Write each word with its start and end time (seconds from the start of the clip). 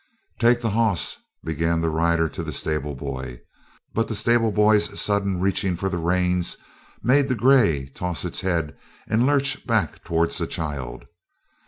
"Take 0.39 0.61
the 0.61 0.71
hoss" 0.71 1.17
began 1.43 1.79
the 1.79 1.91
rider 1.91 2.27
to 2.27 2.41
the 2.41 2.51
stable 2.51 2.95
boy. 2.95 3.41
But 3.93 4.07
the 4.07 4.15
stable 4.15 4.51
boy's 4.51 4.99
sudden 4.99 5.39
reaching 5.39 5.75
for 5.75 5.89
the 5.89 5.99
reins 5.99 6.57
made 7.03 7.27
the 7.27 7.35
grey 7.35 7.85
toss 7.93 8.25
its 8.25 8.41
head 8.41 8.75
and 9.07 9.27
lurch 9.27 9.67
back 9.67 10.03
towards 10.03 10.39
the 10.39 10.47
child. 10.47 11.05